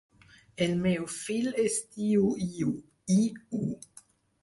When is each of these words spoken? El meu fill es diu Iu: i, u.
El 0.65 0.73
meu 0.85 1.05
fill 1.17 1.51
es 1.65 1.77
diu 1.99 2.27
Iu: 2.65 2.75
i, 3.21 3.23
u. 3.63 3.65